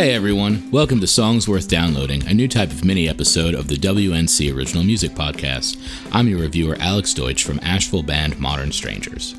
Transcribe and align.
Hey 0.00 0.14
everyone, 0.14 0.66
welcome 0.70 0.98
to 1.00 1.06
Songs 1.06 1.46
Worth 1.46 1.68
Downloading, 1.68 2.26
a 2.26 2.32
new 2.32 2.48
type 2.48 2.70
of 2.70 2.86
mini 2.86 3.06
episode 3.06 3.54
of 3.54 3.68
the 3.68 3.74
WNC 3.74 4.50
Original 4.56 4.82
Music 4.82 5.10
Podcast. 5.10 5.76
I'm 6.10 6.26
your 6.26 6.40
reviewer, 6.40 6.74
Alex 6.80 7.12
Deutsch 7.12 7.44
from 7.44 7.60
Asheville 7.62 8.02
band 8.02 8.40
Modern 8.40 8.72
Strangers. 8.72 9.34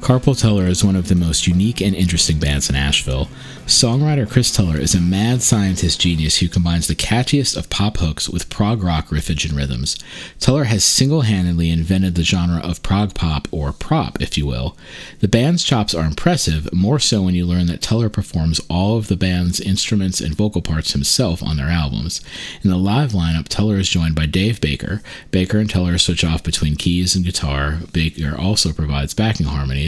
Carpal 0.00 0.38
Teller 0.40 0.66
is 0.66 0.84
one 0.84 0.96
of 0.96 1.08
the 1.08 1.14
most 1.14 1.46
unique 1.46 1.82
and 1.82 1.94
interesting 1.94 2.38
bands 2.38 2.70
in 2.70 2.76
Asheville. 2.76 3.28
Songwriter 3.66 4.26
Chris 4.30 4.54
Teller 4.54 4.78
is 4.78 4.94
a 4.94 5.00
mad 5.00 5.42
scientist 5.42 6.00
genius 6.00 6.38
who 6.38 6.48
combines 6.48 6.86
the 6.86 6.94
catchiest 6.94 7.54
of 7.54 7.68
pop 7.68 7.98
hooks 7.98 8.26
with 8.26 8.48
prog 8.48 8.82
rock 8.82 9.08
riffage 9.08 9.46
and 9.46 9.54
rhythms. 9.54 9.98
Teller 10.40 10.64
has 10.64 10.84
single 10.84 11.22
handedly 11.22 11.68
invented 11.68 12.14
the 12.14 12.22
genre 12.22 12.60
of 12.60 12.82
prog 12.82 13.12
pop, 13.12 13.46
or 13.50 13.72
prop, 13.72 14.22
if 14.22 14.38
you 14.38 14.46
will. 14.46 14.76
The 15.20 15.28
band's 15.28 15.62
chops 15.62 15.94
are 15.94 16.06
impressive, 16.06 16.72
more 16.72 16.98
so 16.98 17.20
when 17.20 17.34
you 17.34 17.44
learn 17.44 17.66
that 17.66 17.82
Teller 17.82 18.08
performs 18.08 18.60
all 18.70 18.96
of 18.96 19.08
the 19.08 19.16
band's 19.16 19.60
instruments 19.60 20.20
and 20.20 20.34
vocal 20.34 20.62
parts 20.62 20.92
himself 20.92 21.42
on 21.42 21.58
their 21.58 21.68
albums. 21.68 22.22
In 22.62 22.70
the 22.70 22.78
live 22.78 23.12
lineup, 23.12 23.48
Teller 23.48 23.76
is 23.76 23.90
joined 23.90 24.14
by 24.14 24.24
Dave 24.24 24.60
Baker. 24.62 25.02
Baker 25.30 25.58
and 25.58 25.68
Teller 25.68 25.98
switch 25.98 26.24
off 26.24 26.42
between 26.42 26.76
keys 26.76 27.14
and 27.14 27.24
guitar. 27.24 27.80
Baker 27.92 28.34
also 28.38 28.72
provides 28.72 29.12
backing 29.12 29.46
harmonies. 29.46 29.87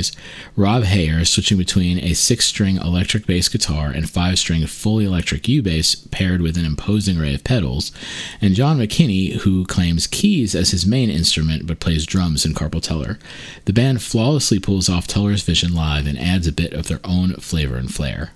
Rob 0.56 0.84
Hayer 0.84 1.24
switching 1.24 1.59
between 1.59 1.98
a 1.98 2.14
six 2.14 2.46
string 2.46 2.77
electric 2.77 3.27
bass 3.27 3.48
guitar 3.48 3.90
and 3.90 4.09
five 4.09 4.38
string 4.38 4.66
fully 4.66 5.04
electric 5.04 5.48
U 5.48 5.62
bass 5.62 5.95
paired 5.95 6.40
with 6.40 6.56
an 6.56 6.64
imposing 6.64 7.18
array 7.18 7.34
of 7.34 7.45
pedals, 7.45 7.92
and 8.40 8.54
John 8.54 8.78
McKinney, 8.78 9.34
who 9.40 9.64
claims 9.64 10.06
keys 10.06 10.54
as 10.54 10.70
his 10.70 10.86
main 10.86 11.10
instrument 11.10 11.66
but 11.66 11.80
plays 11.80 12.06
drums 12.06 12.45
in 12.45 12.54
Carpal 12.54 12.82
Teller. 12.82 13.18
The 13.64 13.73
band 13.73 14.02
flawlessly 14.02 14.59
pulls 14.59 14.88
off 14.88 15.06
Teller's 15.06 15.42
vision 15.42 15.74
live 15.74 16.06
and 16.06 16.18
adds 16.18 16.46
a 16.46 16.52
bit 16.52 16.73
of 16.73 16.88
their 16.88 17.01
own 17.04 17.34
flavor 17.34 17.76
and 17.76 17.93
flair. 17.93 18.32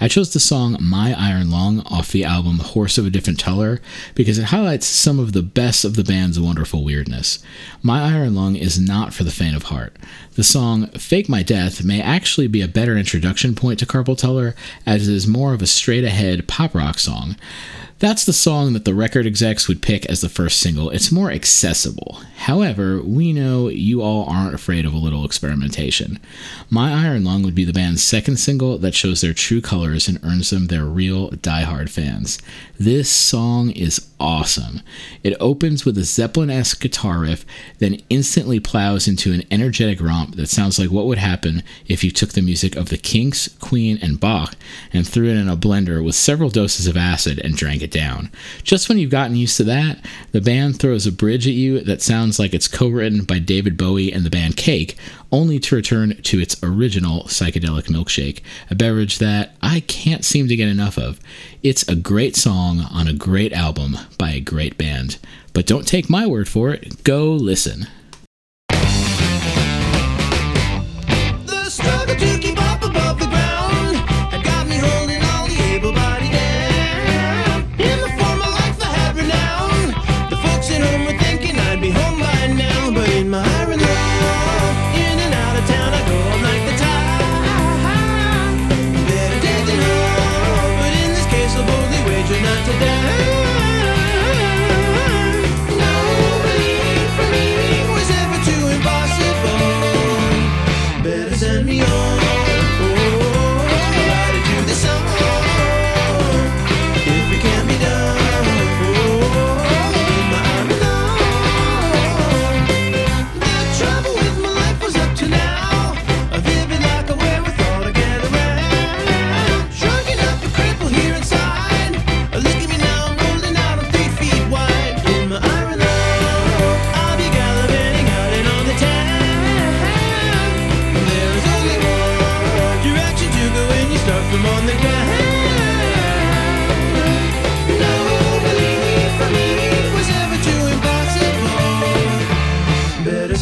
I 0.00 0.08
chose 0.08 0.32
the 0.32 0.40
song 0.40 0.76
My 0.80 1.14
Iron 1.16 1.50
Lung 1.50 1.80
off 1.86 2.10
the 2.10 2.24
album 2.24 2.58
Horse 2.58 2.98
of 2.98 3.06
a 3.06 3.10
Different 3.10 3.38
Color 3.38 3.80
because 4.14 4.38
it 4.38 4.46
highlights 4.46 4.86
some 4.86 5.20
of 5.20 5.32
the 5.32 5.42
best 5.42 5.84
of 5.84 5.94
the 5.94 6.02
band's 6.02 6.40
wonderful 6.40 6.82
weirdness. 6.82 7.42
My 7.80 8.02
Iron 8.02 8.34
Lung 8.34 8.56
is 8.56 8.78
not 8.78 9.14
for 9.14 9.22
the 9.22 9.30
faint 9.30 9.54
of 9.54 9.64
heart. 9.64 9.96
The 10.34 10.42
song 10.42 10.88
Fake 10.88 11.28
My 11.28 11.42
Death 11.42 11.84
may 11.84 12.02
actually 12.02 12.48
be 12.48 12.60
a 12.60 12.68
better 12.68 12.96
introduction 12.96 13.54
point 13.54 13.78
to 13.78 13.86
Carpal 13.86 14.18
Tunnel 14.18 14.52
as 14.84 15.08
it 15.08 15.14
is 15.14 15.26
more 15.26 15.54
of 15.54 15.62
a 15.62 15.66
straight 15.66 16.04
ahead 16.04 16.48
pop 16.48 16.74
rock 16.74 16.98
song. 16.98 17.36
That's 18.00 18.26
the 18.26 18.32
song 18.32 18.72
that 18.72 18.84
the 18.84 18.92
record 18.92 19.24
execs 19.24 19.68
would 19.68 19.80
pick 19.80 20.04
as 20.06 20.20
the 20.20 20.28
first 20.28 20.58
single. 20.58 20.90
It's 20.90 21.12
more 21.12 21.30
accessible. 21.30 22.20
However, 22.36 23.00
we 23.00 23.32
know 23.32 23.68
you 23.68 24.02
all 24.02 24.28
aren't 24.28 24.54
afraid 24.54 24.84
of 24.84 24.92
a 24.92 24.98
little 24.98 25.24
experimentation. 25.24 26.18
My 26.68 26.92
Iron 26.92 27.24
Lung 27.24 27.42
would 27.44 27.54
be 27.54 27.64
the 27.64 27.72
band's 27.72 28.02
second 28.02 28.36
single 28.36 28.76
that 28.78 28.94
shows 28.94 29.20
their 29.20 29.32
true 29.32 29.60
colors 29.60 29.83
and 30.08 30.18
earns 30.22 30.50
them 30.50 30.66
their 30.66 30.84
real 30.84 31.28
die-hard 31.30 31.90
fans. 31.90 32.38
This 32.78 33.10
song 33.10 33.70
is 33.70 34.08
awesome. 34.24 34.80
It 35.22 35.36
opens 35.38 35.84
with 35.84 35.98
a 35.98 36.02
Zeppelin 36.02 36.48
esque 36.48 36.80
guitar 36.80 37.20
riff, 37.20 37.44
then 37.78 38.00
instantly 38.08 38.58
plows 38.58 39.06
into 39.06 39.34
an 39.34 39.42
energetic 39.50 40.00
romp 40.00 40.36
that 40.36 40.48
sounds 40.48 40.78
like 40.78 40.90
what 40.90 41.04
would 41.04 41.18
happen 41.18 41.62
if 41.86 42.02
you 42.02 42.10
took 42.10 42.30
the 42.30 42.40
music 42.40 42.74
of 42.74 42.88
the 42.88 42.96
Kinks, 42.96 43.48
Queen, 43.60 43.98
and 44.00 44.18
Bach 44.18 44.54
and 44.94 45.06
threw 45.06 45.28
it 45.28 45.36
in 45.36 45.46
a 45.46 45.58
blender 45.58 46.02
with 46.02 46.14
several 46.14 46.48
doses 46.48 46.86
of 46.86 46.96
acid 46.96 47.38
and 47.38 47.54
drank 47.54 47.82
it 47.82 47.90
down. 47.90 48.30
Just 48.62 48.88
when 48.88 48.96
you've 48.96 49.10
gotten 49.10 49.36
used 49.36 49.58
to 49.58 49.64
that, 49.64 49.98
the 50.32 50.40
band 50.40 50.78
throws 50.78 51.06
a 51.06 51.12
bridge 51.12 51.46
at 51.46 51.52
you 51.52 51.80
that 51.80 52.00
sounds 52.00 52.38
like 52.38 52.54
it's 52.54 52.66
co 52.66 52.88
written 52.88 53.24
by 53.24 53.38
David 53.38 53.76
Bowie 53.76 54.10
and 54.10 54.24
the 54.24 54.30
band 54.30 54.56
Cake, 54.56 54.96
only 55.30 55.58
to 55.58 55.74
return 55.76 56.16
to 56.22 56.40
its 56.40 56.56
original 56.62 57.24
psychedelic 57.24 57.88
milkshake, 57.88 58.40
a 58.70 58.74
beverage 58.74 59.18
that 59.18 59.56
I 59.60 59.80
can't 59.80 60.24
seem 60.24 60.48
to 60.48 60.56
get 60.56 60.68
enough 60.68 60.96
of. 60.96 61.20
It's 61.62 61.86
a 61.88 61.96
great 61.96 62.36
song 62.36 62.80
on 62.92 63.08
a 63.08 63.12
great 63.12 63.52
album 63.52 63.96
by 64.18 64.30
a 64.32 64.40
great 64.40 64.78
band. 64.78 65.18
But 65.52 65.66
don't 65.66 65.86
take 65.86 66.10
my 66.10 66.26
word 66.26 66.48
for 66.48 66.70
it, 66.70 67.04
go 67.04 67.32
listen. 67.32 67.86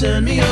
Send 0.03 0.25
me. 0.25 0.52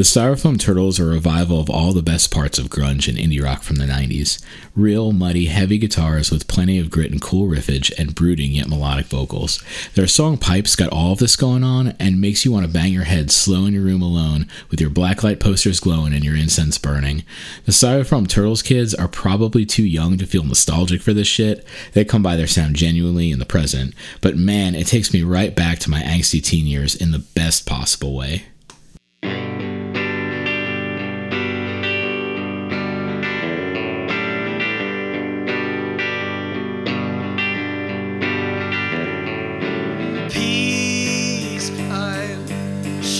The 0.00 0.04
Styrofoam 0.04 0.58
Turtles 0.58 0.98
are 0.98 1.10
a 1.10 1.14
revival 1.14 1.60
of 1.60 1.68
all 1.68 1.92
the 1.92 2.00
best 2.00 2.30
parts 2.30 2.58
of 2.58 2.70
grunge 2.70 3.06
and 3.06 3.18
indie 3.18 3.44
rock 3.44 3.62
from 3.62 3.76
the 3.76 3.84
90s. 3.84 4.42
Real, 4.74 5.12
muddy, 5.12 5.44
heavy 5.44 5.76
guitars 5.76 6.30
with 6.30 6.48
plenty 6.48 6.78
of 6.78 6.90
grit 6.90 7.10
and 7.10 7.20
cool 7.20 7.46
riffage 7.46 7.92
and 7.98 8.14
brooding 8.14 8.52
yet 8.52 8.66
melodic 8.66 9.04
vocals. 9.08 9.62
Their 9.96 10.06
song 10.06 10.38
Pipes 10.38 10.74
got 10.74 10.88
all 10.88 11.12
of 11.12 11.18
this 11.18 11.36
going 11.36 11.62
on 11.62 11.88
and 12.00 12.18
makes 12.18 12.46
you 12.46 12.50
want 12.50 12.64
to 12.64 12.72
bang 12.72 12.94
your 12.94 13.04
head 13.04 13.30
slow 13.30 13.66
in 13.66 13.74
your 13.74 13.82
room 13.82 14.00
alone 14.00 14.48
with 14.70 14.80
your 14.80 14.88
blacklight 14.88 15.38
posters 15.38 15.80
glowing 15.80 16.14
and 16.14 16.24
your 16.24 16.34
incense 16.34 16.78
burning. 16.78 17.22
The 17.66 17.72
Styrofoam 17.72 18.26
Turtles 18.26 18.62
kids 18.62 18.94
are 18.94 19.06
probably 19.06 19.66
too 19.66 19.84
young 19.84 20.16
to 20.16 20.26
feel 20.26 20.44
nostalgic 20.44 21.02
for 21.02 21.12
this 21.12 21.28
shit. 21.28 21.62
They 21.92 22.06
come 22.06 22.22
by 22.22 22.36
their 22.36 22.46
sound 22.46 22.74
genuinely 22.74 23.30
in 23.30 23.38
the 23.38 23.44
present, 23.44 23.92
but 24.22 24.38
man, 24.38 24.74
it 24.74 24.86
takes 24.86 25.12
me 25.12 25.22
right 25.22 25.54
back 25.54 25.78
to 25.80 25.90
my 25.90 26.00
angsty 26.00 26.42
teen 26.42 26.64
years 26.64 26.94
in 26.94 27.10
the 27.10 27.18
best 27.18 27.66
possible 27.66 28.16
way. 28.16 28.44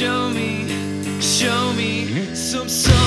Show 0.00 0.30
me, 0.30 0.66
show 1.20 1.74
me 1.74 2.06
mm-hmm. 2.06 2.34
some 2.34 2.70
sun. 2.70 2.99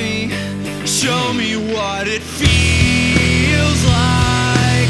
me, 0.00 0.30
show 0.86 1.32
me 1.34 1.56
what 1.74 2.08
it 2.08 2.22
feels 2.22 3.84
like. 3.84 4.88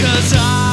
Cause 0.00 0.32
I 0.36 0.63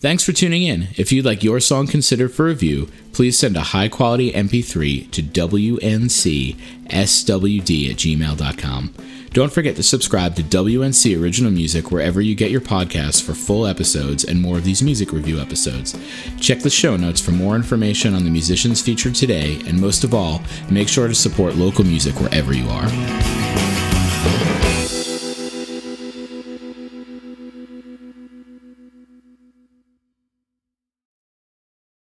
Thanks 0.00 0.24
for 0.24 0.32
tuning 0.32 0.62
in. 0.62 0.88
If 0.96 1.12
you'd 1.12 1.26
like 1.26 1.44
your 1.44 1.60
song 1.60 1.86
considered 1.86 2.32
for 2.32 2.46
review, 2.46 2.88
please 3.12 3.38
send 3.38 3.54
a 3.54 3.60
high 3.60 3.88
quality 3.88 4.32
MP3 4.32 5.10
to 5.10 5.22
WNCSWD 5.22 6.56
at 7.90 7.96
gmail.com. 7.96 8.94
Don't 9.34 9.52
forget 9.52 9.76
to 9.76 9.82
subscribe 9.82 10.36
to 10.36 10.42
WNC 10.42 11.20
Original 11.20 11.50
Music 11.50 11.90
wherever 11.90 12.22
you 12.22 12.34
get 12.34 12.50
your 12.50 12.62
podcasts 12.62 13.22
for 13.22 13.34
full 13.34 13.66
episodes 13.66 14.24
and 14.24 14.40
more 14.40 14.56
of 14.56 14.64
these 14.64 14.82
music 14.82 15.12
review 15.12 15.38
episodes. 15.38 15.94
Check 16.40 16.60
the 16.60 16.70
show 16.70 16.96
notes 16.96 17.20
for 17.20 17.32
more 17.32 17.54
information 17.54 18.14
on 18.14 18.24
the 18.24 18.30
musicians 18.30 18.80
featured 18.80 19.14
today, 19.14 19.60
and 19.66 19.78
most 19.78 20.02
of 20.02 20.14
all, 20.14 20.40
make 20.70 20.88
sure 20.88 21.08
to 21.08 21.14
support 21.14 21.56
local 21.56 21.84
music 21.84 22.18
wherever 22.18 22.54
you 22.54 22.66
are. 22.70 22.88